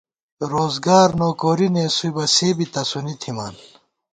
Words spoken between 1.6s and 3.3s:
نېسُوئی بہ سے بی تسُونی